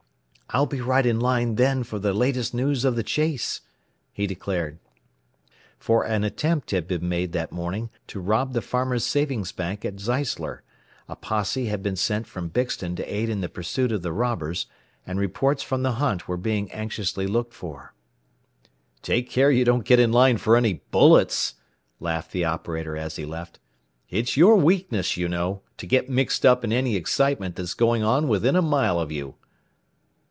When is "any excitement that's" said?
26.73-27.73